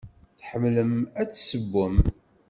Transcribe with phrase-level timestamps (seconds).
[0.39, 1.97] Tḥemmlem ad tessewwem?